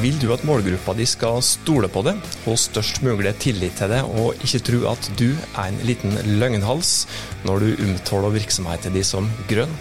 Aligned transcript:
vil 0.00 0.16
du 0.20 0.28
at 0.34 0.44
målgruppa 0.46 0.94
di 0.96 1.06
skal 1.08 1.40
stole 1.44 1.88
på 1.92 2.02
det, 2.06 2.14
og 2.48 2.58
størst 2.60 3.02
mulig 3.04 3.32
tillit 3.42 3.76
til 3.78 3.92
det, 3.92 4.02
og 4.04 4.36
ikke 4.44 4.62
tro 4.68 4.80
at 4.92 5.10
du 5.18 5.28
er 5.32 5.68
en 5.68 5.78
liten 5.88 6.16
løgnhals 6.40 7.06
når 7.46 7.64
du 7.64 7.84
omtaler 7.86 8.34
virksomheten 8.36 8.96
din 8.96 9.06
som 9.06 9.30
grønn, 9.50 9.72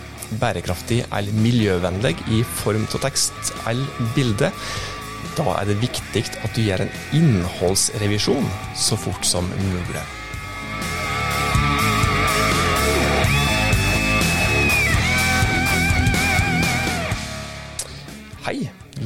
bærekraftig 0.41 1.04
eller 1.05 1.39
miljøvennlig 1.41 2.16
i 2.34 2.43
form 2.62 2.88
av 2.89 3.02
tekst 3.05 3.54
eller 3.70 4.12
bilde? 4.18 4.52
Da 5.36 5.48
er 5.57 5.68
det 5.68 5.82
viktig 5.82 6.23
at 6.43 6.55
du 6.55 6.61
gjør 6.63 6.86
en 6.86 6.93
innholdsrevisjon 7.18 8.47
så 8.79 9.00
fort 9.00 9.27
som 9.27 9.50
mulig. 9.68 10.05
Hei, 18.45 18.59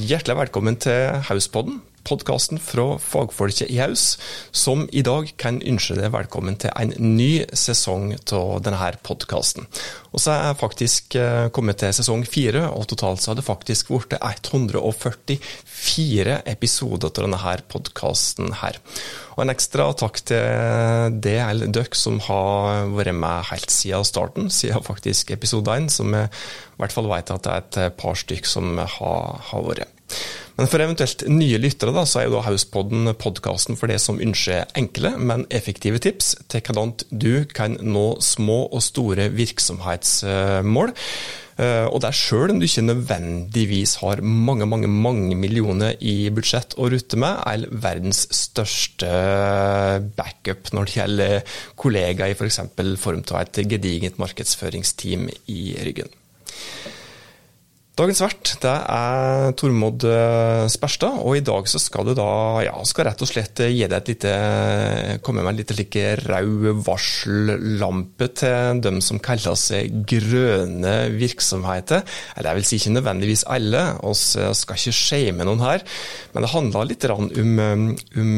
hjertelig 0.10 0.40
velkommen 0.40 0.74
til 0.82 1.20
Hauspodden, 1.28 1.76
podkasten 2.08 2.58
fra 2.62 2.98
fagfolket 2.98 3.70
i 3.70 3.78
Haus, 3.78 4.18
som 4.56 4.88
i 4.90 5.02
dag 5.06 5.30
kan 5.38 5.62
ønske 5.62 5.96
deg 6.00 6.10
velkommen 6.16 6.56
til 6.58 6.72
en 6.74 6.94
ny 6.98 7.46
sesong 7.54 8.16
av 8.18 8.64
denne 8.66 8.92
podkasten. 9.06 9.68
Og 10.10 10.20
så 10.24 10.32
er 10.34 10.44
jeg 10.48 10.62
faktisk 10.64 11.16
eh, 11.20 11.50
kommet 11.54 11.78
til 11.84 11.94
sesong 11.94 12.26
fire, 12.26 12.74
og 12.74 12.88
totalt 12.90 13.22
så 13.22 13.30
har 13.32 13.38
det 13.38 13.46
faktisk 13.46 13.88
blitt 13.94 14.18
144 14.18 16.42
episoder 16.56 17.08
av 17.12 17.16
denne 17.28 17.54
podkasten 17.70 18.50
her. 18.64 18.76
Og 19.36 19.40
en 19.46 19.54
ekstra 19.54 19.94
takk 20.00 20.16
til 20.32 20.42
det 21.22 21.38
eller 21.44 21.70
dere 21.70 21.94
som 21.94 22.18
har 22.26 22.90
vært 22.96 23.14
med 23.14 23.46
helt 23.52 23.70
siden 23.70 24.04
starten, 24.10 24.50
siden 24.50 24.82
faktisk 24.90 25.30
episode 25.38 25.70
én, 25.78 25.86
som 25.94 26.10
jeg 26.18 26.26
i 26.34 26.82
hvert 26.82 26.98
fall 26.98 27.06
vet 27.12 27.30
at 27.36 27.44
det 27.46 27.52
er 27.54 27.62
et 27.62 27.78
par 28.00 28.16
stykk 28.18 28.46
som 28.50 28.66
har, 28.80 29.38
har 29.54 29.62
vært. 29.70 29.99
Men 30.60 30.68
for 30.68 30.84
eventuelt 30.84 31.24
nye 31.32 31.56
lyttere, 31.62 31.94
da, 31.96 32.02
så 32.04 32.20
er 32.20 32.26
jo 32.28 32.34
da 32.36 32.44
Hauspodden 32.50 33.14
podkasten 33.16 33.78
for 33.80 33.88
det 33.88 34.02
som 34.04 34.20
ønsker 34.20 34.68
enkle, 34.80 35.14
men 35.16 35.46
effektive 35.56 36.02
tips 36.04 36.34
til 36.52 36.64
hvordan 36.66 36.92
du 37.10 37.46
kan 37.56 37.78
nå 37.80 38.18
små 38.20 38.66
og 38.68 38.84
store 38.84 39.30
virksomhetsmål. 39.32 40.92
Eh, 41.60 41.86
og 41.88 42.02
det 42.04 42.10
er 42.10 42.20
sjøl 42.20 42.52
om 42.52 42.60
du 42.60 42.68
ikke 42.68 42.84
nødvendigvis 42.90 43.96
har 44.04 44.20
mange 44.24 44.68
mange, 44.68 44.92
mange 44.92 45.40
millioner 45.40 45.96
i 46.04 46.30
budsjett 46.36 46.76
å 46.76 46.92
rutte 46.92 47.20
med, 47.20 47.40
er 47.48 47.80
verdens 47.88 48.26
største 48.36 49.16
backup 50.20 50.74
når 50.76 50.88
det 50.88 50.98
gjelder 51.00 51.58
kollegaer 51.80 52.36
i 52.36 52.40
f.eks. 52.40 52.66
For 52.76 53.00
form 53.00 53.24
av 53.32 53.46
et 53.46 53.64
gedigent 53.78 54.20
markedsføringsteam 54.20 55.30
i 55.56 55.62
ryggen. 55.88 56.12
Dagens 58.00 58.22
vert 58.24 58.50
det 58.64 58.72
er 58.72 59.54
Tormod 59.60 60.06
eh, 60.08 60.66
Sperstad, 60.72 61.18
og 61.20 61.36
i 61.36 61.42
dag 61.44 61.66
så 61.68 61.82
skal 61.84 62.08
du 62.08 62.14
da 62.16 62.28
ja, 62.64 62.78
skal 62.88 63.10
rett 63.10 63.24
og 63.26 63.28
slett 63.28 63.60
gi 63.60 63.82
deg 63.82 63.96
et 63.98 64.12
lite 64.14 64.32
komme 65.26 65.44
med 65.44 65.52
en 65.52 65.60
liten 65.60 65.76
like 65.76 66.14
rød 66.22 66.80
varsellampe 66.86 68.30
til 68.40 68.80
dem 68.86 69.02
som 69.04 69.20
kaller 69.20 69.58
seg 69.60 70.06
grønne 70.08 70.94
virksomheter. 71.12 72.06
Eller 72.38 72.54
jeg 72.54 72.60
vil 72.62 72.68
si 72.70 72.80
ikke 72.80 72.94
nødvendigvis 72.96 73.44
alle, 73.52 73.84
vi 74.00 74.48
skal 74.62 74.80
ikke 74.80 74.96
shame 74.96 75.50
noen 75.50 75.66
her, 75.66 75.84
men 76.32 76.48
det 76.48 76.54
handler 76.54 76.88
litt 76.88 77.10
om, 77.12 77.28
om, 77.28 78.32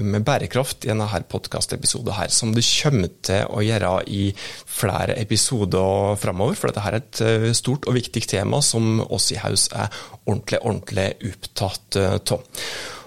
um 0.00 0.18
bærekraft 0.30 0.88
i 0.88 0.94
denne 0.94 1.22
podkastepisoden 1.28 2.16
her, 2.16 2.32
som 2.32 2.56
det 2.56 2.64
kommer 2.64 3.12
til 3.26 3.52
å 3.52 3.60
gjøre 3.68 3.92
i 4.08 4.30
flere 4.78 5.20
episoder 5.20 6.16
framover, 6.20 6.56
for 6.56 6.72
dette 6.72 6.88
er 6.88 7.00
et 7.02 7.24
eh, 7.26 7.48
stort 7.56 7.84
og 7.84 8.00
viktig 8.00 8.24
tema 8.24 8.45
tema 8.46 8.62
som 8.62 9.00
oss 9.10 9.32
i 9.32 9.40
Haus 9.40 9.68
er 9.74 9.90
ordentlig, 10.26 10.60
ordentlig 10.62 11.08
opptatt 11.32 11.96
eh, 11.96 12.14
av. 12.14 12.42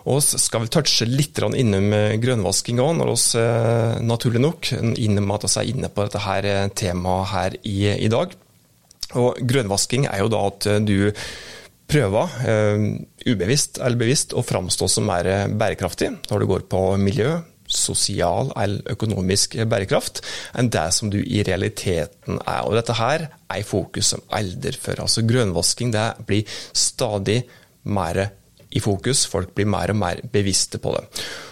Og 0.09 0.23
skal 0.23 0.63
vi 0.63 0.71
touche 0.73 1.05
litt 1.07 1.39
innom 1.39 1.93
eh, 1.93 2.17
grønnvasking 2.19 2.79
òg, 2.79 2.97
når 2.99 3.13
vi 3.13 3.39
eh, 3.39 4.01
naturlig 4.03 4.41
nok 4.41 4.71
innom 4.97 5.31
at 5.31 5.45
vi 5.47 5.53
er 5.55 5.71
inne 5.71 5.89
på 5.89 6.05
dette 6.05 6.23
her 6.23 6.69
temaet 6.75 7.31
her 7.33 7.57
i, 7.63 7.77
i 8.05 8.09
dag. 8.09 8.33
Og 9.15 9.39
grønnvasking 9.41 10.07
er 10.09 10.21
jo 10.21 10.29
da 10.29 10.43
at 10.51 10.67
du 10.85 11.11
prøver, 11.89 12.35
ubevisst 13.25 13.79
eller 13.81 13.97
bevisst, 13.97 14.35
å 14.37 14.43
framstå 14.45 14.85
som 14.85 15.07
mer 15.09 15.25
bærekraftig 15.49 16.11
når 16.29 16.43
det 16.43 16.49
går 16.51 16.65
på 16.69 16.81
miljø, 17.01 17.31
sosial 17.69 18.51
eller 18.57 18.95
økonomisk 18.95 19.55
bærekraft 19.69 20.23
enn 20.57 20.71
det 20.73 20.87
som 20.95 21.11
du 21.13 21.19
i 21.21 21.43
realiteten 21.45 22.41
er. 22.41 22.65
Og 22.65 22.75
dette 22.77 22.97
her 22.97 23.29
er 23.29 23.67
fokus 23.67 24.13
som 24.13 24.25
aldri 24.35 24.73
før. 24.75 25.05
Altså 25.05 25.25
Grønnvasking 25.27 25.93
det 25.95 26.07
blir 26.27 26.59
stadig 26.73 27.43
mer 27.89 28.25
i 28.69 28.81
fokus, 28.83 29.23
folk 29.25 29.55
blir 29.57 29.69
mer 29.69 29.93
og 29.93 29.97
mer 29.97 30.19
bevisste 30.29 30.81
på 30.81 30.93
det. 30.93 31.05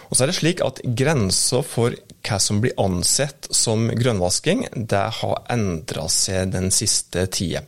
Og 0.08 0.16
så 0.16 0.24
er 0.24 0.30
det 0.30 0.38
slik 0.38 0.62
at 0.64 0.80
Grensa 0.98 1.64
for 1.66 1.96
hva 2.28 2.38
som 2.42 2.60
blir 2.62 2.76
ansett 2.80 3.48
som 3.54 3.88
grønnvasking, 3.94 4.66
det 4.74 5.04
har 5.20 5.42
endra 5.52 6.06
seg 6.12 6.52
den 6.54 6.70
siste 6.74 7.26
tida. 7.32 7.64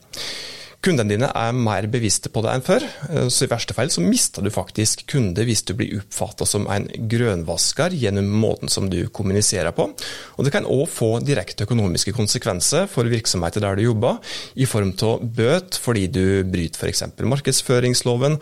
Kundene 0.81 1.13
dine 1.13 1.29
er 1.37 1.53
mer 1.53 1.85
bevisste 1.93 2.31
på 2.33 2.41
det 2.41 2.55
enn 2.55 2.63
før, 2.65 2.85
eh, 3.11 3.27
så 3.29 3.45
i 3.45 3.51
verste 3.51 3.75
fall 3.77 3.91
så 3.93 4.01
mister 4.01 4.41
du 4.41 4.49
faktisk 4.53 5.05
kunde 5.13 5.45
hvis 5.45 5.61
du 5.69 5.75
blir 5.77 5.99
oppfatta 5.99 6.47
som 6.49 6.65
en 6.73 6.87
grønnvasker 6.89 7.93
gjennom 8.01 8.31
måten 8.41 8.73
som 8.73 8.89
du 8.89 9.03
kommuniserer 9.13 9.75
på. 9.77 9.91
Og 10.39 10.45
Det 10.45 10.55
kan 10.55 10.65
òg 10.65 10.87
få 10.89 11.11
direkte 11.21 11.69
økonomiske 11.69 12.15
konsekvenser 12.17 12.89
for 12.89 13.05
virksomheter 13.05 13.61
der 13.61 13.77
du 13.77 13.83
jobber, 13.91 14.25
i 14.57 14.65
form 14.65 14.95
av 15.05 15.21
bøt 15.21 15.77
fordi 15.77 16.07
du 16.09 16.25
bryter 16.49 16.81
f.eks. 16.81 17.05
markedsføringsloven. 17.21 18.41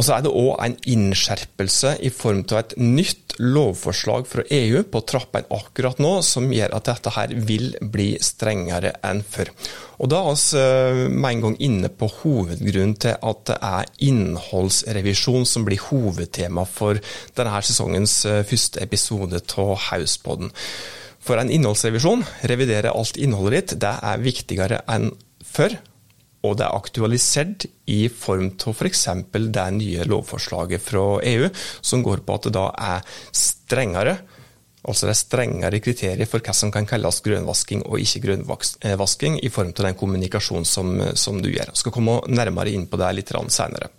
Og 0.00 0.06
så 0.06 0.14
er 0.16 0.22
det 0.24 0.30
òg 0.32 0.54
en 0.64 0.74
innskjerpelse 0.88 1.98
i 2.00 2.08
form 2.08 2.38
av 2.46 2.62
et 2.62 2.70
nytt 2.80 3.34
lovforslag 3.36 4.24
fra 4.30 4.44
EU 4.48 4.80
på 4.88 5.02
trappen 5.04 5.44
akkurat 5.52 6.00
nå, 6.00 6.12
som 6.24 6.46
gjør 6.48 6.72
at 6.78 6.88
dette 6.88 7.12
her 7.12 7.34
vil 7.44 7.74
bli 7.84 8.14
strengere 8.24 8.94
enn 9.04 9.20
før. 9.20 9.50
Og 10.00 10.08
Da 10.08 10.22
er 10.24 10.38
vi 10.40 10.62
eh, 10.62 11.02
med 11.12 11.28
en 11.34 11.44
gang 11.44 11.58
inne 11.60 11.90
på 11.92 12.08
hovedgrunnen 12.22 12.96
til 12.96 13.18
at 13.20 13.44
det 13.50 13.58
er 13.60 13.92
innholdsrevisjon 14.08 15.44
som 15.44 15.68
blir 15.68 15.84
hovedtema 15.90 16.64
for 16.64 16.96
denne 17.36 17.60
sesongens 17.60 18.24
eh, 18.24 18.40
første 18.48 18.80
episode 18.80 19.44
av 19.60 19.76
Hauspodden. 19.90 20.48
For 21.20 21.36
en 21.36 21.52
innholdsrevisjon, 21.52 22.24
revidere 22.48 22.96
alt 22.96 23.20
innholdet 23.20 23.74
ditt, 23.74 23.80
det 23.84 23.96
er 24.00 24.24
viktigere 24.24 24.80
enn 24.88 25.10
før 25.44 25.76
og 26.40 26.56
det 26.56 26.64
er 26.66 26.76
aktualisert 26.76 27.66
i 27.90 28.02
form 28.08 28.48
av 28.54 28.76
f.eks. 28.76 29.06
det 29.32 29.66
nye 29.76 30.06
lovforslaget 30.08 30.82
fra 30.82 31.06
EU, 31.28 31.48
som 31.80 32.04
går 32.06 32.24
på 32.24 32.36
at 32.38 32.48
det 32.48 32.54
da 32.56 32.68
er 32.96 33.16
strengere 33.32 34.18
Altså 34.88 35.04
det 35.04 35.12
er 35.12 35.18
strengere 35.18 35.78
kriterier 35.84 36.28
for 36.28 36.40
hva 36.40 36.54
som 36.56 36.70
kan 36.72 36.86
kalles 36.88 37.20
grønnvasking 37.20 37.82
og 37.84 38.00
ikke 38.00 38.22
grønnvasking, 38.24 39.36
i 39.44 39.50
form 39.52 39.74
av 39.74 39.84
den 39.90 39.98
kommunikasjonen 40.00 40.64
som, 40.64 40.94
som 41.12 41.40
du 41.44 41.50
gjør. 41.50 41.68
Jeg 41.68 41.82
skal 41.82 41.92
komme 41.92 42.16
nærmere 42.32 42.72
inn 42.72 42.86
på 42.88 42.96
det 43.00 43.10
litt 43.18 43.32
senere. 43.52 43.90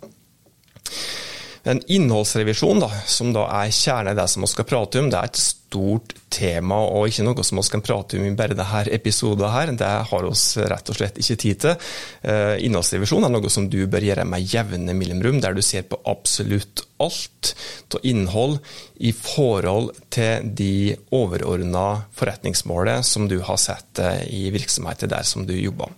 En 1.70 1.78
innholdsrevisjon, 1.86 2.82
da, 2.82 2.90
som 3.06 3.30
da 3.30 3.46
er 3.62 3.70
kjernen 3.70 4.16
i 4.16 4.18
det 4.18 4.26
som 4.32 4.42
vi 4.42 4.50
skal 4.50 4.66
prate 4.66 4.98
om, 4.98 5.10
det 5.12 5.20
er 5.20 5.30
et 5.30 5.38
stort 5.72 6.12
tema, 6.32 6.78
og 6.88 7.08
ikke 7.08 7.24
noe 7.26 7.44
som 7.44 7.60
vi 7.60 7.64
kan 7.72 7.84
prate 7.84 8.18
om 8.18 8.26
i 8.26 8.34
bare 8.36 8.56
denne 8.56 8.84
episoden. 8.92 9.48
her. 9.52 9.72
Det 9.72 9.88
har 10.10 10.28
vi 10.28 10.68
rett 10.68 10.90
og 10.90 10.96
slett 10.96 11.18
ikke 11.18 11.36
tid 11.36 11.60
til. 11.64 11.76
Eh, 12.22 12.56
innholdsrevisjon 12.66 13.24
er 13.24 13.32
noe 13.32 13.50
som 13.50 13.68
du 13.68 13.86
bør 13.86 14.04
gjøre 14.04 14.24
med 14.28 14.46
jevne 14.46 14.94
mellomrom, 14.94 15.40
der 15.40 15.54
du 15.54 15.62
ser 15.62 15.82
på 15.82 16.00
absolutt 16.06 16.86
alt 17.02 17.54
av 17.92 18.04
innhold 18.06 18.60
i 19.02 19.10
forhold 19.12 19.90
til 20.14 20.46
de 20.56 20.94
overordna 21.12 22.04
forretningsmålet 22.16 23.04
som 23.04 23.26
du 23.28 23.40
har 23.42 23.58
sett 23.60 23.98
eh, 23.98 24.22
i 24.30 24.50
virksomheten 24.54 25.10
der 25.10 25.26
som 25.26 25.44
du 25.48 25.52
jobber. 25.56 25.90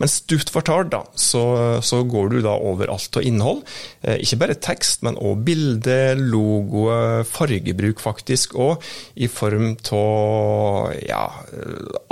Men 0.00 0.10
stutt 0.10 0.50
fortalt, 0.50 0.90
da, 0.94 1.02
så, 1.14 1.44
så, 1.84 2.02
går 2.06 2.32
du 2.32 2.38
da 2.46 2.54
over 2.56 2.90
alt 2.94 3.20
av 3.20 3.26
innhold. 3.26 3.62
Eh, 4.02 4.18
ikke 4.24 4.40
bare 4.40 4.58
tekst, 4.58 5.04
men 5.06 5.20
òg 5.20 5.44
bilde, 5.46 5.98
logo, 6.18 6.88
fargebruk 7.28 8.00
faktisk 8.02 8.56
òg 8.56 8.82
i 9.16 9.28
form 9.32 9.70
av 9.96 10.92
ja, 11.00 11.22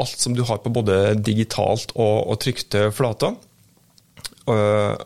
alt 0.01 0.21
som 0.21 0.37
du 0.37 0.43
har 0.49 0.63
på 0.65 0.73
både 0.73 1.17
digitalt 1.21 1.93
og, 1.95 2.31
og 2.33 2.39
trykte 2.41 2.89
flater. 2.97 3.35
Og, 4.49 5.05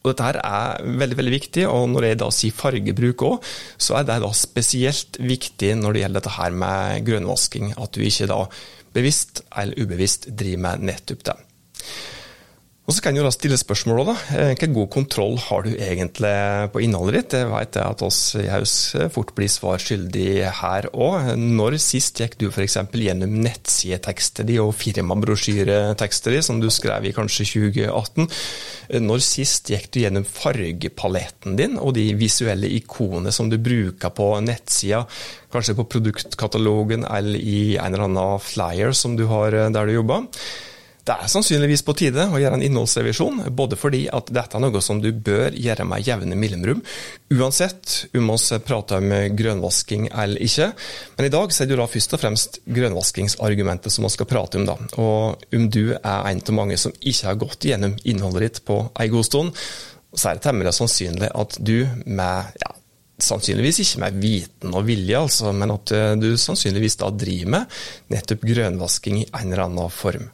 og 0.00 0.08
dette 0.08 0.26
her 0.26 0.38
er 0.40 0.86
veldig 1.00 1.18
veldig 1.18 1.34
viktig, 1.34 1.66
og 1.68 1.90
når 1.92 2.08
jeg 2.08 2.20
da 2.22 2.30
sier 2.32 2.56
fargebruk 2.56 3.24
òg, 3.28 3.50
så 3.76 3.98
er 3.98 4.08
det 4.08 4.20
da 4.24 4.32
spesielt 4.36 5.20
viktig 5.20 5.74
når 5.76 5.92
det 5.92 6.04
gjelder 6.04 6.22
dette 6.22 6.36
her 6.38 6.56
med 6.64 7.08
grønnvasking. 7.08 7.74
At 7.76 7.92
du 7.96 8.04
ikke 8.04 8.30
da 8.30 8.46
bevisst 8.96 9.44
eller 9.52 9.76
ubevisst 9.76 10.30
driver 10.32 10.64
med 10.64 10.88
nettopp 10.88 11.28
det. 11.28 11.36
Og 12.90 12.94
Så 12.96 13.04
kan 13.04 13.14
du 13.14 13.20
da 13.22 13.30
stille 13.30 13.54
spørsmålet, 13.54 14.08
da. 14.08 14.38
Hvilken 14.50 14.72
god 14.74 14.88
kontroll 14.90 15.36
har 15.38 15.62
du 15.62 15.76
egentlig 15.76 16.30
på 16.74 16.80
innholdet 16.82 17.14
ditt? 17.14 17.28
Det 17.36 17.42
vet 17.46 17.76
jeg 17.78 17.86
at 17.86 18.00
oss 18.02 18.18
i 18.34 18.48
Haus 18.50 18.72
fort 19.14 19.28
blir 19.36 19.46
svar 19.46 19.78
skyldig 19.78 20.48
her 20.58 20.88
òg. 20.90 21.28
Når 21.38 21.76
sist 21.78 22.18
gikk 22.18 22.34
du 22.40 22.48
f.eks. 22.48 22.80
gjennom 22.90 23.36
nettsidetekster 23.44 24.48
di 24.48 24.56
og 24.58 24.72
firmabrosjyretekster 24.74 26.34
di, 26.34 26.40
som 26.42 26.58
du 26.58 26.66
skrev 26.66 27.06
i 27.06 27.12
kanskje 27.14 27.46
2018? 27.52 28.26
Når 29.06 29.22
sist 29.22 29.70
gikk 29.70 29.86
du 29.94 30.00
gjennom 30.02 30.26
fargepaletten 30.26 31.54
din 31.60 31.78
og 31.78 31.94
de 31.94 32.08
visuelle 32.18 32.72
ikonene 32.74 33.30
som 33.30 33.52
du 33.52 33.54
bruker 33.62 34.10
på 34.10 34.32
nettsida, 34.42 35.04
kanskje 35.54 35.76
på 35.78 35.86
produktkatalogen 35.94 37.06
eller 37.06 37.38
i 37.38 37.76
en 37.76 37.94
eller 37.94 38.08
annen 38.08 38.42
flyer 38.42 38.90
som 38.98 39.14
du 39.14 39.28
har 39.30 39.54
der 39.70 39.86
du 39.86 39.94
jobber? 39.94 40.26
Det 41.10 41.16
er 41.18 41.30
sannsynligvis 41.32 41.82
på 41.82 41.94
tide 41.98 42.22
å 42.30 42.38
gjøre 42.38 42.54
en 42.54 42.62
innholdsrevisjon, 42.62 43.40
både 43.58 43.74
fordi 43.74 44.04
at 44.14 44.28
dette 44.30 44.54
er 44.54 44.62
noe 44.62 44.82
som 44.84 45.00
du 45.02 45.08
bør 45.10 45.56
gjøre 45.58 45.82
med 45.90 46.06
jevne 46.06 46.38
mellomrom, 46.38 46.84
uansett 47.34 48.04
om 48.14 48.30
vi 48.30 48.58
prater 48.62 49.02
om 49.02 49.14
grønnvasking 49.34 50.06
eller 50.12 50.44
ikke. 50.46 50.68
Men 51.16 51.26
i 51.26 51.32
dag 51.34 51.50
er 51.50 51.70
det 51.72 51.80
da 51.82 51.88
først 51.90 52.14
og 52.14 52.22
fremst 52.22 52.60
grønnvaskingsargumentet 52.78 53.90
som 53.90 54.06
vi 54.06 54.12
skal 54.14 54.30
prate 54.30 54.62
om. 54.62 54.70
da. 54.70 54.78
Og 55.02 55.42
om 55.58 55.66
du 55.66 55.96
er 55.96 56.30
en 56.30 56.46
av 56.46 56.54
mange 56.54 56.78
som 56.78 56.94
ikke 57.00 57.32
har 57.32 57.42
gått 57.42 57.66
gjennom 57.72 57.98
innholdet 58.04 58.46
ditt 58.46 58.64
på 58.70 58.78
en 58.94 59.14
god 59.18 59.26
stund, 59.26 59.62
så 60.14 60.30
er 60.30 60.38
det 60.38 60.46
temmelig 60.46 60.78
sannsynlig 60.78 61.34
at 61.34 61.58
du 61.58 61.78
med 62.06 62.58
ja, 62.62 62.74
sannsynligvis 63.18 63.82
ikke 63.82 64.06
med 64.06 64.22
viten 64.22 64.78
og 64.78 64.86
vilje, 64.86 65.18
altså, 65.18 65.50
men 65.50 65.74
at 65.74 65.90
du 66.22 66.36
sannsynligvis 66.38 67.02
da 67.02 67.10
driver 67.10 67.56
med 67.58 67.80
nettopp 68.14 68.46
grønnvasking 68.46 69.24
i 69.24 69.32
en 69.32 69.48
eller 69.48 69.66
annen 69.66 69.90
form. 69.90 70.30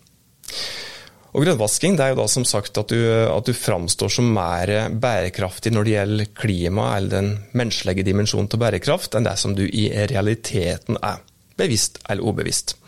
Og 1.36 1.44
Grønnvasking 1.44 1.98
det 1.98 2.04
er 2.04 2.14
jo 2.14 2.20
da 2.22 2.26
som 2.32 2.46
sagt 2.48 2.78
at 2.80 2.88
du, 2.88 2.96
at 3.28 3.44
du 3.44 3.52
framstår 3.52 4.12
som 4.14 4.30
mer 4.32 4.88
bærekraftig 4.88 5.74
når 5.74 5.84
det 5.84 5.94
gjelder 5.96 6.30
klima 6.38 6.86
eller 6.96 7.12
den 7.12 7.30
menneskelige 7.52 8.06
dimensjonen 8.08 8.48
til 8.48 8.62
bærekraft, 8.62 9.18
enn 9.18 9.28
det 9.28 9.36
som 9.42 9.52
du 9.56 9.66
i 9.66 9.90
realiteten 9.92 10.96
er, 11.04 11.20
bevisst 11.60 12.00
eller 12.08 12.24
ubevisst. 12.24 12.78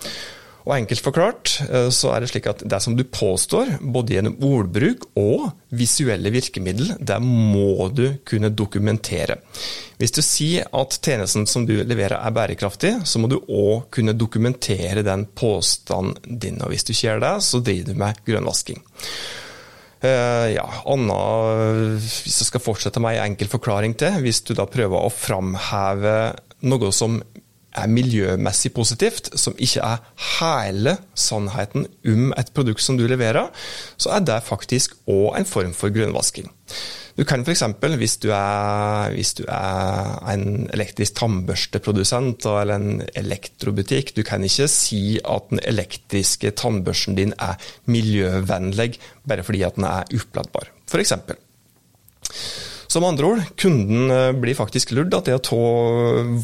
Og 0.69 0.75
Enkelt 0.77 1.01
forklart 1.01 1.55
eh, 1.65 1.89
så 1.95 2.11
er 2.13 2.21
det 2.21 2.29
slik 2.29 2.47
at 2.51 2.61
det 2.69 2.81
som 2.85 2.93
du 2.97 3.01
påstår, 3.09 3.79
både 3.81 4.19
gjennom 4.19 4.37
ordbruk 4.45 5.07
og 5.17 5.47
visuelle 5.73 6.29
virkemiddel, 6.35 6.93
det 7.01 7.17
må 7.25 7.89
du 7.97 8.05
kunne 8.29 8.53
dokumentere. 8.53 9.39
Hvis 9.99 10.13
du 10.13 10.21
sier 10.23 10.69
at 10.77 10.99
tjenesten 11.01 11.49
som 11.49 11.65
du 11.67 11.73
leverer 11.81 12.19
er 12.21 12.37
bærekraftig, 12.37 12.99
så 13.09 13.21
må 13.21 13.33
du 13.33 13.39
òg 13.41 13.89
kunne 13.97 14.13
dokumentere 14.13 15.07
den 15.07 15.25
påstanden 15.33 16.39
din. 16.45 16.61
Og 16.61 16.75
hvis 16.75 16.85
du 16.85 16.93
ikke 16.93 17.07
gjør 17.09 17.25
det, 17.25 17.35
så 17.49 17.65
driver 17.65 17.89
du 17.89 18.03
med 18.05 18.23
grønnvasking. 18.29 18.85
Uh, 19.99 20.47
ja, 20.53 20.63
Anna, 20.87 21.19
hvis 21.99 22.37
jeg 22.43 22.53
skal 22.53 22.63
fortsette 22.63 23.01
med 23.03 23.17
en 23.17 23.33
enkel 23.33 23.49
forklaring 23.51 23.97
til, 23.99 24.21
hvis 24.23 24.45
du 24.47 24.53
da 24.55 24.69
prøver 24.71 25.01
å 25.01 25.11
framheve 25.11 26.19
noe 26.69 26.93
som 26.95 27.19
er 27.77 27.91
miljømessig 27.93 28.73
positivt, 28.77 29.31
som 29.39 29.57
ikke 29.59 29.83
er 29.85 30.05
hele 30.39 30.97
sannheten 31.19 31.87
om 32.09 32.31
et 32.39 32.53
produkt 32.57 32.83
som 32.83 32.99
du 32.99 33.07
leverer, 33.09 33.51
så 34.01 34.17
er 34.17 34.25
det 34.25 34.41
faktisk 34.47 34.97
òg 35.09 35.39
en 35.39 35.49
form 35.49 35.75
for 35.77 35.93
grønnvasking. 35.95 36.49
Du 37.19 37.25
kan 37.27 37.43
f.eks. 37.43 37.65
Hvis, 37.99 38.15
hvis 39.11 39.33
du 39.41 39.43
er 39.51 40.21
en 40.31 40.69
elektrisk 40.71 41.17
tannbørsteprodusent 41.19 42.47
eller 42.47 42.79
en 42.79 43.03
elektrobutikk, 43.19 44.15
du 44.15 44.23
kan 44.23 44.45
ikke 44.47 44.69
si 44.71 45.19
at 45.19 45.51
den 45.51 45.61
elektriske 45.67 46.55
tannbørsten 46.55 47.19
din 47.19 47.35
er 47.43 47.59
miljøvennlig 47.91 48.93
bare 49.27 49.43
fordi 49.43 49.67
at 49.67 49.77
den 49.77 49.89
er 49.91 50.07
oppladbar, 50.15 50.71
f.eks. 50.87 51.13
Som 52.89 53.05
andre 53.05 53.29
ord, 53.29 53.43
kunden 53.61 54.09
eh, 54.11 54.31
blir 54.33 54.57
faktisk 54.57 54.95
lurt 54.97 55.13
det 55.27 55.35
å 55.37 55.43
ta 55.45 55.59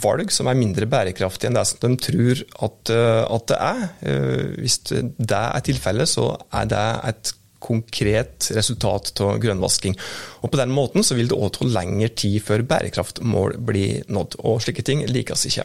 valg 0.02 0.32
som 0.34 0.50
er 0.50 0.58
mindre 0.58 0.88
bærekraftige 0.90 1.48
enn 1.48 1.56
det 1.56 1.64
som 1.70 1.80
de 1.80 1.96
tror 2.04 2.42
at, 2.66 2.92
eh, 2.92 3.22
at 3.24 3.46
det 3.48 3.60
er. 3.70 3.86
Eh, 4.04 4.42
hvis 4.60 4.76
det 4.84 5.40
er 5.40 5.64
tilfellet, 5.64 6.10
så 6.12 6.28
er 6.52 6.68
det 6.68 6.84
et 7.08 7.32
konkret 7.64 8.50
resultat 8.52 9.14
av 9.24 9.38
grønnvasking. 9.40 9.96
Og 10.44 10.52
På 10.52 10.60
den 10.60 10.74
måten 10.76 11.06
så 11.06 11.16
vil 11.16 11.30
det 11.32 11.38
òg 11.38 11.54
ta 11.56 11.64
lengre 11.64 12.10
tid 12.12 12.42
før 12.44 12.66
bærekraftmål 12.68 13.56
blir 13.64 14.04
nådd, 14.12 14.36
og 14.44 14.60
slike 14.60 14.84
ting 14.84 15.06
likes 15.08 15.46
ikke. 15.48 15.64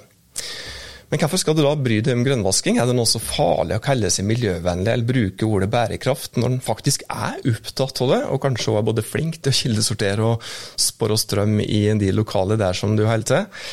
Men 1.09 1.21
hvorfor 1.23 1.41
skal 1.41 1.55
du 1.57 1.63
da 1.65 1.71
bry 1.73 1.97
deg 2.05 2.13
om 2.13 2.23
grønnvasking? 2.25 2.77
Er 2.77 2.85
det 2.85 2.93
noe 2.97 3.09
så 3.09 3.21
farlig 3.21 3.79
å 3.79 3.81
kalle 3.81 4.11
seg 4.13 4.27
miljøvennlig 4.29 4.91
eller 4.91 5.09
bruke 5.09 5.47
ordet 5.47 5.71
bærekraft, 5.73 6.37
når 6.37 6.51
en 6.51 6.61
faktisk 6.61 7.05
er 7.09 7.39
opptatt 7.49 8.03
av 8.05 8.11
det, 8.13 8.19
og 8.29 8.41
kanskje 8.43 8.67
også 8.69 8.81
er 8.81 8.87
både 8.91 9.05
flink 9.05 9.39
til 9.39 9.49
å 9.49 9.57
kildesortere 9.59 10.27
og 10.35 10.45
spore 10.77 11.17
strøm 11.17 11.57
i 11.65 11.81
de 11.97 12.11
lokale 12.13 12.59
der 12.61 12.77
som 12.77 12.93
du 12.99 13.07
holder 13.09 13.29
til? 13.31 13.65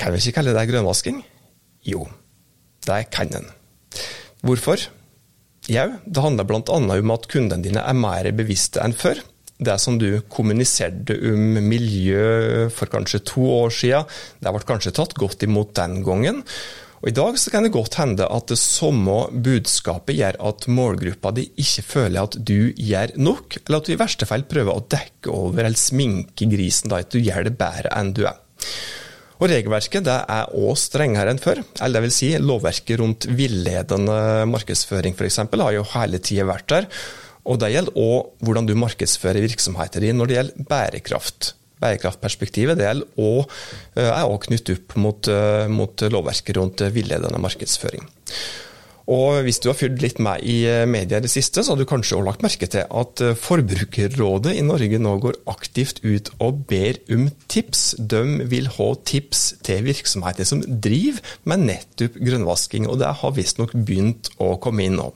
Kan 0.00 0.12
vi 0.12 0.20
ikke 0.20 0.40
kalle 0.42 0.52
det 0.56 0.68
grønnvasking? 0.68 1.22
Jo, 1.88 2.04
det 2.84 3.00
kan 3.14 3.32
en. 3.32 3.48
Hvorfor? 4.44 4.84
Jau, 5.72 5.90
det 6.04 6.20
handler 6.20 6.44
bl.a. 6.44 6.60
om 6.76 7.14
at 7.14 7.30
kundene 7.32 7.64
dine 7.64 7.80
er 7.80 7.96
mer 7.96 8.28
bevisste 8.36 8.84
enn 8.84 8.92
før 8.92 9.24
det 9.66 9.76
som 9.82 9.98
du 10.00 10.22
kommuniserte 10.32 11.16
om 11.32 11.58
miljø 11.64 12.68
for 12.74 12.90
kanskje 12.92 13.24
to 13.32 13.44
år 13.64 13.74
siden, 13.74 14.08
det 14.40 14.54
ble 14.54 14.64
kanskje 14.68 14.94
tatt 14.96 15.14
godt 15.18 15.46
imot 15.46 15.74
den 15.78 16.02
gangen. 16.06 16.42
Og 17.04 17.10
I 17.10 17.16
dag 17.18 17.36
så 17.36 17.50
kan 17.52 17.66
det 17.66 17.74
godt 17.74 17.98
hende 18.00 18.24
at 18.32 18.48
det 18.48 18.56
samme 18.56 19.26
budskapet 19.44 20.16
gjør 20.16 20.38
at 20.48 20.64
målgruppa 20.72 21.34
di 21.36 21.50
ikke 21.60 21.84
føler 21.84 22.22
at 22.22 22.38
du 22.40 22.70
gjør 22.72 23.12
nok, 23.20 23.58
eller 23.60 23.82
at 23.82 23.90
du 23.90 23.92
i 23.92 23.98
verste 24.00 24.28
fall 24.28 24.46
prøver 24.48 24.72
å 24.72 24.86
dekke 24.88 25.28
over 25.28 25.66
eller 25.66 25.76
sminke 25.76 26.48
grisen 26.48 26.88
da 26.88 27.02
at 27.04 27.12
du 27.12 27.20
gjør 27.20 27.50
det 27.50 27.58
bedre 27.60 27.92
enn 27.92 28.14
du 28.16 28.22
er. 28.24 28.40
Og 29.36 29.50
Regelverket 29.50 30.08
er 30.08 30.56
òg 30.56 30.78
strengere 30.80 31.34
enn 31.34 31.42
før. 31.42 31.60
eller 31.82 31.98
det 31.98 32.04
vil 32.06 32.14
si 32.16 32.30
Lovverket 32.40 33.00
rundt 33.02 33.26
villedende 33.28 34.46
markedsføring 34.48 35.12
f.eks. 35.12 35.42
har 35.44 35.76
jo 35.76 35.84
hele 35.92 36.22
tida 36.24 36.48
vært 36.48 36.68
der. 36.72 36.88
Og 37.44 37.60
Det 37.60 37.72
gjelder 37.74 38.00
òg 38.00 38.44
hvordan 38.44 38.68
du 38.68 38.74
markedsfører 38.78 39.44
virksomheter 39.44 40.04
din 40.04 40.16
når 40.18 40.30
det 40.30 40.38
gjelder 40.38 40.68
bærekraft. 40.70 41.52
Bærekraftperspektivet 41.82 42.78
det 42.78 42.88
gjelder 42.88 43.20
også, 43.20 43.48
eh, 43.98 44.08
er 44.08 44.28
òg 44.28 44.46
knyttet 44.46 44.78
opp 44.78 44.96
mot, 44.96 45.28
eh, 45.28 45.68
mot, 45.68 45.96
lovverket 46.00 46.56
rundt 46.56 46.84
villedende 46.94 47.40
markedsføring. 47.40 48.08
Og 49.06 49.44
Hvis 49.44 49.60
du 49.60 49.68
har 49.68 49.76
fulgt 49.76 50.00
litt 50.00 50.18
med 50.18 50.40
i 50.40 50.64
eh, 50.64 50.86
media 50.86 51.18
i 51.18 51.20
det 51.20 51.28
siste, 51.28 51.60
så 51.60 51.74
har 51.74 51.76
du 51.76 51.84
kanskje 51.84 52.16
også 52.16 52.24
lagt 52.24 52.40
merke 52.40 52.66
til 52.66 52.86
at 52.88 53.20
Forbrukerrådet 53.36 54.56
i 54.56 54.64
Norge 54.64 54.98
nå 54.98 55.20
går 55.20 55.36
aktivt 55.46 56.00
ut 56.02 56.30
og 56.40 56.64
ber 56.66 56.96
om 57.12 57.28
tips. 57.46 57.96
De 57.98 58.24
vil 58.48 58.66
ha 58.66 58.94
tips 59.04 59.60
til 59.62 59.84
virksomheter 59.84 60.48
som 60.48 60.64
driver 60.64 61.20
med 61.44 61.68
nettopp 61.68 62.16
grønnvasking, 62.16 62.88
og 62.88 62.98
det 62.98 63.12
har 63.20 63.36
visstnok 63.36 63.76
begynt 63.76 64.32
å 64.40 64.56
komme 64.56 64.88
inn 64.88 64.96
nå. 64.96 65.12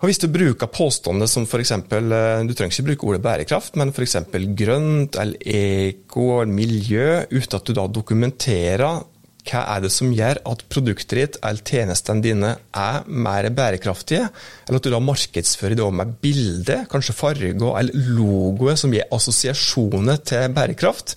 Og 0.00 0.08
Hvis 0.08 0.20
du 0.22 0.30
bruker 0.32 0.70
påstander 0.72 1.28
som 1.28 1.44
f.eks. 1.44 1.74
Eh, 1.76 2.42
du 2.48 2.54
trenger 2.56 2.72
ikke 2.72 2.86
bruke 2.86 3.08
ordet 3.10 3.24
bærekraft, 3.24 3.76
men 3.76 3.92
f.eks. 3.92 4.16
grønt 4.56 5.18
eller 5.20 5.36
eko 5.44 6.26
eller 6.40 6.54
miljø, 6.56 7.08
uten 7.28 7.56
at 7.58 7.66
du 7.68 7.74
da 7.76 7.84
dokumenterer 7.84 9.02
hva 9.50 9.60
er 9.74 9.82
det 9.84 9.90
som 9.92 10.12
gjør 10.12 10.40
at 10.50 10.62
produktet 10.72 11.16
ditt 11.16 11.36
eller 11.40 11.64
tjenestene 11.64 12.24
dine 12.24 12.50
er 12.76 13.06
mer 13.08 13.48
bærekraftige, 13.56 14.28
eller 14.66 14.80
at 14.80 14.86
du 14.86 14.92
da 14.92 15.00
markedsfører 15.04 15.76
det 15.78 15.88
med 15.96 16.16
bilde, 16.22 16.76
kanskje 16.92 17.16
farger 17.16 17.56
eller 17.56 18.08
logoer 18.16 18.76
som 18.80 18.92
gir 18.94 19.08
assosiasjoner 19.12 20.20
til 20.28 20.52
bærekraft, 20.56 21.16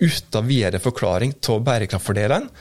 uten 0.00 0.48
videre 0.48 0.80
forklaring 0.82 1.36
av 1.48 1.64
bærekraftfordelene, 1.64 2.52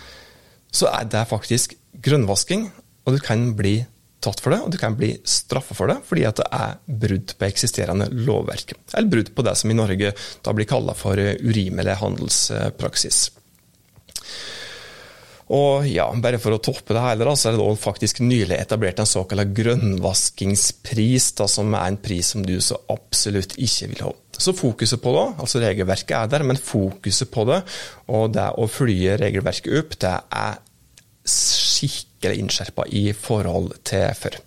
så 0.73 0.89
er 0.91 1.07
det 1.11 1.27
faktisk 1.29 1.75
grønnvasking, 2.03 2.69
og 3.03 3.15
du 3.15 3.23
kan 3.23 3.51
bli 3.57 3.81
tatt 4.23 4.41
for 4.43 4.55
det, 4.55 4.61
og 4.63 4.73
du 4.73 4.79
kan 4.81 4.97
bli 4.97 5.13
straffa 5.27 5.75
for 5.77 5.91
det 5.91 5.99
fordi 6.07 6.25
at 6.29 6.41
det 6.41 6.49
er 6.57 6.79
brudd 7.03 7.35
på 7.37 7.47
eksisterende 7.49 8.09
lovverk. 8.13 8.75
Eller 8.93 9.11
brudd 9.11 9.31
på 9.35 9.45
det 9.45 9.55
som 9.59 9.71
i 9.71 9.77
Norge 9.77 10.13
da 10.15 10.55
blir 10.55 10.69
kalla 10.69 10.95
for 10.97 11.19
urimelig 11.19 11.99
handelspraksis. 12.01 13.23
Og 15.53 15.85
ja, 15.85 16.05
bare 16.23 16.39
for 16.41 16.55
å 16.55 16.61
toppe 16.63 16.95
det 16.95 17.03
hele, 17.03 17.27
så 17.35 17.51
er 17.51 17.57
det 17.59 17.73
faktisk 17.81 18.21
nylig 18.23 18.55
etablert 18.55 19.01
en 19.03 19.09
såkalt 19.09 19.51
grønnvaskingspris, 19.57 21.33
da, 21.37 21.47
som 21.51 21.73
er 21.75 21.91
en 21.91 21.99
pris 22.01 22.31
som 22.33 22.45
du 22.45 22.55
så 22.63 22.79
absolutt 22.93 23.57
ikke 23.59 23.91
vil 23.91 24.05
ha. 24.07 24.13
Så 24.33 24.55
fokuset 24.57 25.01
på 25.03 25.13
det, 25.13 25.25
altså 25.43 25.61
regelverket 25.61 26.15
er 26.17 26.31
der, 26.31 26.45
men 26.47 26.57
fokuset 26.57 27.29
på 27.31 27.45
det 27.51 27.59
og 28.09 28.31
det 28.33 28.47
å 28.57 28.69
følge 28.71 29.19
regelverket 29.21 29.75
opp, 29.77 29.97
det 30.01 30.15
er 30.39 30.61
skikkelig 31.23 32.39
innskjerpa 32.43 32.87
i 32.91 33.09
forhold 33.17 33.73
til 33.87 34.07
før. 34.19 34.39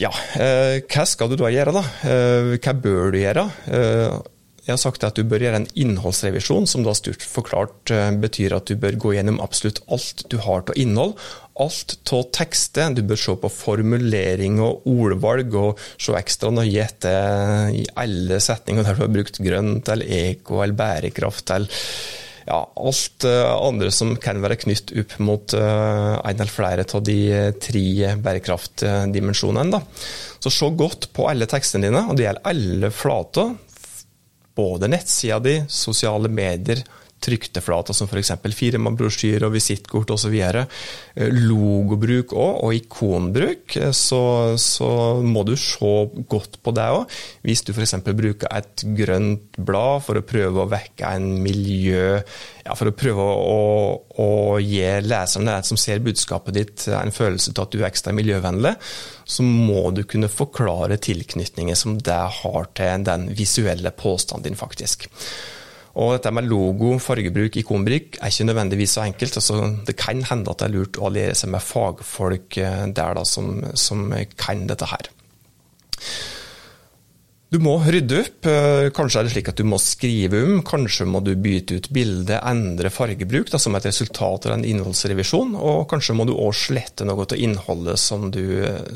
Ja, 0.00 0.10
eh, 0.42 0.82
hva 0.90 1.04
skal 1.06 1.30
du 1.30 1.38
da 1.38 1.50
gjøre, 1.54 1.74
da? 1.74 1.82
Eh, 2.10 2.54
hva 2.58 2.72
bør 2.74 3.12
du 3.14 3.20
gjøre? 3.20 3.44
Eh, 3.70 4.16
jeg 4.64 4.72
har 4.72 4.80
sagt 4.80 5.04
at 5.06 5.14
du 5.14 5.26
bør 5.28 5.44
gjøre 5.44 5.60
en 5.60 5.68
innholdsrevisjon, 5.76 6.66
som 6.66 6.82
da 6.82 6.94
stort 6.96 7.22
forklart 7.22 7.92
betyr 8.22 8.54
at 8.56 8.70
du 8.70 8.78
bør 8.80 8.96
gå 8.96 9.12
gjennom 9.12 9.42
absolutt 9.44 9.82
alt 9.92 10.24
du 10.32 10.38
har 10.40 10.64
til 10.64 10.80
innhold, 10.86 11.12
alt 11.60 11.98
av 12.16 12.24
tekster. 12.32 12.94
Du 12.96 13.02
bør 13.04 13.20
se 13.20 13.36
på 13.42 13.50
formulering 13.52 14.56
og 14.64 14.88
ordvalg, 14.88 15.52
og 15.52 15.84
se 16.00 16.16
ekstra 16.16 16.48
nøye 16.56 16.88
etter 16.88 17.76
i 17.76 17.84
alle 18.00 18.40
setninger 18.40 18.88
der 18.88 18.96
du 18.96 19.04
har 19.04 19.14
brukt 19.18 19.42
grønt 19.44 19.92
eller 19.92 20.16
eko 20.32 20.64
eller 20.64 20.80
bærekraft 20.80 21.54
eller 21.54 21.84
ja, 22.44 22.60
alt 22.76 23.24
uh, 23.24 23.54
andre 23.56 23.90
som 23.94 24.14
kan 24.20 24.40
være 24.44 24.58
knytt 24.60 24.92
opp 25.00 25.16
mot 25.24 25.54
uh, 25.56 26.20
en 26.20 26.34
eller 26.34 26.52
flere 26.52 26.84
av 26.84 27.04
de 27.06 27.18
tre 27.62 28.14
bærekraftdimensjonene. 28.24 29.80
Så 30.44 30.52
se 30.52 30.68
godt 30.76 31.08
på 31.16 31.28
alle 31.30 31.48
tekstene 31.48 31.88
dine, 31.88 32.04
og 32.08 32.18
det 32.18 32.26
gjelder 32.26 32.50
alle 32.52 32.92
flater. 32.92 33.54
Både 34.54 34.90
nettsida 34.92 35.40
di, 35.42 35.56
sosiale 35.72 36.28
medier, 36.30 36.84
trykte 37.24 37.62
flater 37.64 37.96
som 37.96 38.08
f.eks. 38.08 38.32
firmabrosjyrer 38.54 39.52
visittkort 39.52 40.12
osv. 40.14 40.34
Eh, 40.34 41.38
logobruk 41.48 42.34
òg, 42.36 42.60
og 42.66 42.76
ikonbruk, 42.78 43.76
eh, 43.80 43.92
så, 43.96 44.22
så, 44.60 44.90
må 45.24 45.44
du 45.48 45.54
se 45.60 45.92
godt 46.30 46.60
på 46.64 46.74
det 46.76 46.88
òg. 46.98 47.16
Hvis 47.46 47.64
du 47.66 47.72
f.eks. 47.74 47.96
bruker 48.04 48.50
et 48.52 48.84
grønt 48.98 49.58
blad 49.58 50.04
for 50.06 50.20
å 50.20 50.26
prøve 50.26 50.64
å 50.64 50.70
vekke 50.70 51.14
en 51.16 51.30
miljø 51.44 52.20
ja, 52.64 52.72
For 52.72 52.88
å 52.88 52.94
prøve 52.96 53.24
å, 53.24 53.56
å 54.24 54.28
gi 54.62 54.84
leserne 55.04 55.58
som 55.66 55.78
ser 55.80 56.00
budskapet 56.04 56.56
ditt, 56.56 56.86
en 56.88 57.12
følelse 57.12 57.52
til 57.52 57.64
at 57.64 57.74
du 57.74 57.82
er 57.82 57.90
ekstra 57.90 58.14
miljøvennlig, 58.16 58.72
så 59.24 59.44
må 59.44 59.90
du 59.96 60.04
kunne 60.08 60.32
forklare 60.32 60.96
tilknytninger 61.02 61.76
som 61.76 61.98
det 62.00 62.22
har 62.40 62.70
til 62.76 63.04
den 63.04 63.28
visuelle 63.36 63.92
påstanden 63.92 64.48
din, 64.48 64.58
faktisk. 64.58 65.08
Og 65.94 66.16
dette 66.16 66.32
med 66.34 66.48
logo, 66.50 66.96
fargebruk, 66.98 67.60
ikonbruk 67.60 68.16
er 68.18 68.32
ikke 68.32 68.48
nødvendigvis 68.48 68.96
så 68.96 69.04
enkelt. 69.04 69.36
Altså, 69.38 69.58
det 69.86 69.94
kan 69.98 70.22
hende 70.26 70.50
at 70.50 70.62
det 70.62 70.66
er 70.66 70.74
lurt 70.74 70.98
å 70.98 71.10
alliere 71.10 71.36
seg 71.38 71.52
med 71.54 71.62
fagfolk 71.62 72.58
eh, 72.58 72.86
der 72.90 73.18
da, 73.18 73.26
som, 73.28 73.60
som 73.78 74.08
kan 74.40 74.64
dette 74.70 74.88
her. 74.90 75.12
Du 77.54 77.60
må 77.62 77.76
rydde 77.78 78.18
opp. 78.24 78.48
Eh, 78.50 78.88
kanskje 78.96 79.20
er 79.20 79.28
det 79.28 79.34
slik 79.36 79.52
at 79.52 79.60
du 79.60 79.68
må 79.70 79.78
skrive 79.78 80.40
om. 80.42 80.56
Kanskje 80.66 81.06
må 81.06 81.20
du 81.22 81.30
bytte 81.38 81.78
ut 81.78 81.86
bilde, 81.94 82.40
endre 82.42 82.90
fargebruk 82.90 83.52
da, 83.52 83.60
som 83.62 83.78
et 83.78 83.86
resultat 83.86 84.48
av 84.48 84.56
en 84.56 84.66
innholdsrevisjon. 84.66 85.54
Og 85.54 85.84
kanskje 85.92 86.18
må 86.18 86.26
du 86.26 86.34
òg 86.34 86.56
slette 86.58 87.06
noe 87.06 87.22
av 87.22 87.38
innholdet 87.38 88.02
som 88.02 88.26
du, 88.34 88.42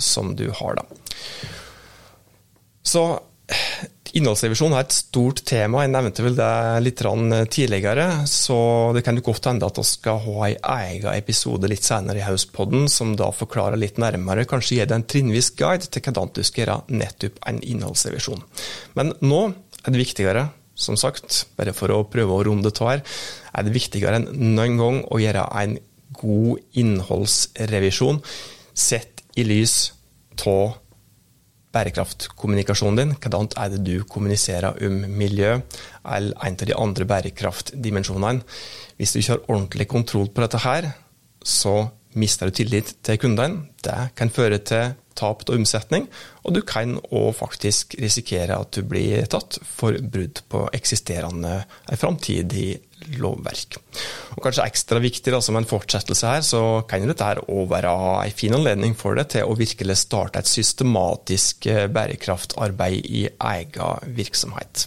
som 0.02 0.34
du 0.34 0.48
har. 0.58 0.82
Da. 0.82 1.46
Så 2.82 3.04
Innholdsrevisjon 4.16 4.72
er 4.72 4.86
et 4.86 4.94
stort 4.96 5.42
tema, 5.46 5.82
jeg 5.84 5.92
nevnte 5.92 6.24
vel 6.24 6.36
det 6.38 6.52
litt 6.84 7.02
tidligere. 7.52 8.06
Så 8.30 8.56
det 8.96 9.02
kan 9.04 9.18
jo 9.18 9.24
godt 9.26 9.50
hende 9.50 9.68
at 9.68 9.80
vi 9.80 9.84
skal 9.84 10.22
ha 10.24 10.48
en 10.48 10.68
egen 10.78 11.10
episode 11.12 11.68
litt 11.68 11.84
senere 11.84 12.22
i 12.22 12.24
Hauspodden 12.24 12.88
som 12.92 13.12
da 13.18 13.28
forklarer 13.34 13.80
litt 13.80 14.00
nærmere, 14.00 14.46
kanskje 14.48 14.78
gir 14.78 14.88
deg 14.88 14.96
en 14.96 15.08
trinnvis 15.10 15.52
guide 15.58 15.90
til 15.92 16.04
hvordan 16.04 16.32
du 16.32 16.42
skal 16.46 16.64
gjøre 16.64 16.78
nettopp 16.88 17.42
en 17.50 17.60
innholdsrevisjon. 17.60 18.42
Men 18.96 19.12
nå 19.20 19.42
er 19.84 19.92
det 19.92 20.00
viktigere, 20.00 20.48
som 20.78 20.96
sagt, 20.96 21.44
bare 21.58 21.74
for 21.76 21.92
å 21.92 22.04
prøve 22.08 22.34
å 22.34 22.48
runde 22.48 22.72
av 22.72 22.92
her, 22.92 23.04
er 23.52 23.66
det 23.66 23.76
viktigere 23.76 24.22
enn 24.22 24.54
noen 24.56 24.80
gang 24.80 25.00
å 25.10 25.20
gjøre 25.20 25.46
en 25.60 25.78
god 26.18 26.80
innholdsrevisjon 26.80 28.22
sett 28.72 29.24
i 29.36 29.44
lys 29.46 29.90
av 30.46 30.78
bærekraftkommunikasjonen 31.72 32.98
din. 32.98 33.14
Hvordan 33.18 33.50
er 33.56 33.68
det 33.74 33.84
du 33.86 34.04
kommuniserer 34.08 34.72
om 34.72 35.02
miljø 35.08 35.58
eller 36.04 36.46
en 36.46 36.56
av 36.56 36.66
de 36.66 36.76
andre 36.76 37.04
bærekraftdimensjonene. 37.04 38.42
Hvis 38.96 39.12
du 39.12 39.18
ikke 39.20 39.36
har 39.36 39.46
ordentlig 39.48 39.88
kontroll 39.88 40.28
på 40.32 40.42
dette 40.44 40.62
her, 40.64 40.90
så 41.44 41.88
mister 42.16 42.48
du 42.48 42.58
tillit 42.60 42.94
til 43.04 43.20
kundene. 43.20 43.68
Det 43.84 44.12
kan 44.18 44.32
føre 44.32 44.60
til 44.62 44.96
tap 45.18 45.42
av 45.48 45.56
omsetning, 45.56 46.06
og 46.46 46.54
du 46.54 46.60
kan 46.66 46.96
òg 47.10 47.32
faktisk 47.40 47.96
risikere 47.98 48.58
at 48.58 48.76
du 48.76 48.84
blir 48.86 49.26
tatt 49.30 49.58
for 49.66 49.96
brudd 49.98 50.42
på 50.50 50.66
eksisterende 50.76 51.62
framtidig 51.98 52.78
lovverk. 53.18 53.78
Og 54.36 54.42
Kanskje 54.44 54.66
ekstra 54.66 55.00
viktig 55.02 55.32
da, 55.34 55.40
som 55.44 55.58
en 55.58 55.68
fortsettelse 55.68 56.30
her, 56.30 56.44
så 56.46 56.62
kan 56.90 57.06
dette 57.08 57.32
òg 57.46 57.66
være 57.72 57.94
en 58.26 58.36
fin 58.36 58.54
anledning 58.58 58.94
for 58.98 59.18
deg 59.18 59.30
til 59.34 59.48
å 59.48 59.58
virkelig 59.58 60.00
starte 60.04 60.42
et 60.42 60.50
systematisk 60.50 61.66
eh, 61.70 61.86
bærekraftarbeid 61.90 63.10
i 63.10 63.26
egen 63.26 64.14
virksomhet. 64.18 64.86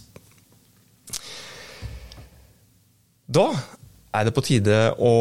Da 3.32 3.46
er 4.12 4.26
det 4.28 4.34
på 4.36 4.44
tide 4.44 4.78
å 5.00 5.12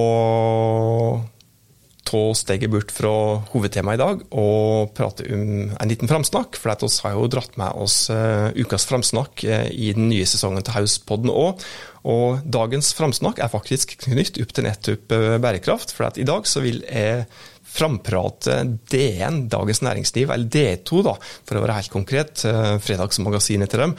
ta 2.11 2.21
steget 2.35 2.71
bort 2.71 2.91
fra 2.91 3.11
hovedtemaet 3.53 3.99
i 3.99 4.01
dag 4.01 4.23
og 4.35 4.91
prate 4.97 5.27
om 5.31 5.71
en 5.71 5.91
liten 5.91 6.09
framsnakk. 6.11 6.57
For 6.59 6.73
vi 6.73 6.97
har 7.05 7.15
jo 7.15 7.29
dratt 7.31 7.55
med 7.61 7.79
oss 7.79 8.03
uh, 8.11 8.51
ukas 8.57 8.87
framsnakk 8.89 9.45
uh, 9.47 9.69
i 9.71 9.93
den 9.95 10.09
nye 10.11 10.27
sesongen 10.27 10.65
til 10.65 10.75
Hauspodden 10.75 11.31
òg. 11.31 11.63
Og 12.11 12.41
dagens 12.43 12.91
framsnakk 12.97 13.39
er 13.39 13.53
faktisk 13.53 13.95
knytt 14.07 14.41
opp 14.41 14.51
til 14.57 14.67
nettopp 14.67 15.15
uh, 15.15 15.37
bærekraft. 15.43 15.95
For 15.95 16.19
i 16.19 16.27
dag 16.27 16.49
så 16.49 16.63
vil 16.65 16.83
jeg 16.89 17.23
framprate 17.71 18.57
DN, 18.91 19.45
Dagens 19.47 19.79
Næringsliv, 19.85 20.33
eller 20.33 20.49
D2 20.51 21.05
da, 21.07 21.13
for 21.47 21.55
å 21.55 21.61
være 21.63 21.77
helt 21.77 21.93
konkret, 21.93 22.41
fredagsmagasinet 22.83 23.71
til 23.71 23.85
dem 23.85 23.93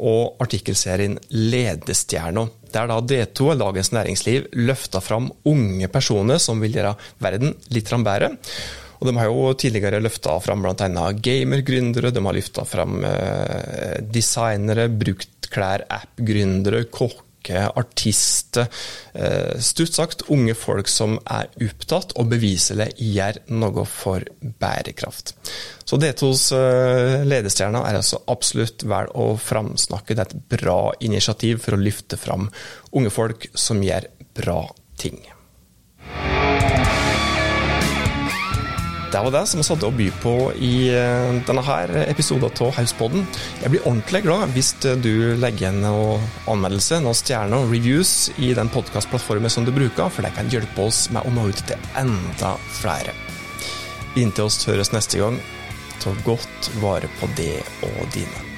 og 0.00 0.40
artikkelserien 0.40 1.18
Ledestjerna, 1.28 2.46
der 2.74 2.90
da 2.90 2.98
D2, 3.00 3.54
Dagens 3.60 3.92
Næringsliv, 3.94 4.50
løfta 4.58 5.02
fram 5.04 5.30
unge 5.48 5.88
personer 5.92 6.40
som 6.42 6.60
vil 6.62 6.76
gjøre 6.78 6.96
verden 7.22 7.54
litt 7.74 7.90
bedre. 7.90 8.32
Og 9.00 9.08
De 9.08 9.16
har 9.16 9.30
jo 9.30 9.52
tidligere 9.56 10.02
løfta 10.02 10.34
fram 10.44 10.60
bl.a. 10.64 11.06
gamergründere, 11.24 12.12
de 12.12 12.24
har 12.24 12.36
løfta 12.36 12.66
fram 12.68 13.00
eh, 13.08 13.96
designere, 14.04 14.90
bruktklær, 14.92 15.86
app-gründere, 15.88 16.84
unge 17.40 17.70
artister. 17.76 18.66
Eh, 19.14 19.58
Stutt 19.58 19.94
sagt 19.94 20.22
unge 20.28 20.54
folk 20.54 20.88
som 20.88 21.18
er 21.24 21.48
opptatt 21.60 22.12
og 22.16 22.28
beviselig 22.30 22.92
gjør 22.96 23.40
noe 23.48 23.84
for 23.86 24.24
bærekraft. 24.40 25.34
Så 25.84 25.96
D2s 25.96 26.52
eh, 26.54 27.24
ledestjerner 27.24 27.86
er 27.86 27.96
altså 27.96 28.22
absolutt 28.28 28.84
vel 28.84 29.10
å 29.14 29.36
framsnakke. 29.36 30.14
Det 30.14 30.20
er 30.24 30.30
et 30.34 30.48
bra 30.60 30.92
initiativ 31.00 31.60
for 31.64 31.74
å 31.74 31.80
løfte 31.80 32.16
fram 32.16 32.50
unge 32.92 33.10
folk 33.10 33.50
som 33.54 33.82
gjør 33.82 34.06
bra 34.34 34.62
ting. 34.96 35.18
Det 39.10 39.18
var 39.18 39.32
det 39.34 39.46
som 39.50 39.58
vi 39.58 39.66
hadde 39.66 39.88
å 39.88 39.94
by 39.98 40.04
på 40.22 40.32
i 40.62 40.74
eh, 40.94 41.38
denne 41.46 41.62
her 41.66 41.90
episoden 42.04 42.46
av 42.46 42.76
Hauspodden. 42.76 43.24
Jeg 43.58 43.72
blir 43.72 43.82
ordentlig 43.82 44.20
glad 44.22 44.52
hvis 44.54 44.70
du 45.02 45.34
legger 45.34 45.64
igjen 45.64 45.80
noen 45.82 46.28
anmeldelse, 46.50 47.00
noen 47.02 47.18
stjerner 47.18 47.64
og 47.64 47.74
reviews 47.74 48.30
i 48.38 48.52
den 48.54 48.70
podkastplattformen 48.70 49.50
som 49.50 49.66
du 49.66 49.72
bruker, 49.74 50.12
for 50.14 50.22
det 50.22 50.30
kan 50.36 50.50
hjelpe 50.52 50.86
oss 50.86 51.08
med 51.10 51.26
å 51.26 51.34
nå 51.34 51.48
ut 51.50 51.64
til 51.66 51.90
enda 51.98 52.54
flere. 52.78 53.16
Inntil 54.14 54.46
oss 54.46 54.62
høres 54.70 54.94
neste 54.94 55.18
gang, 55.18 55.42
ta 55.98 56.14
godt 56.22 56.70
vare 56.78 57.10
på 57.18 57.32
det 57.38 57.58
og 57.90 58.06
dine. 58.14 58.49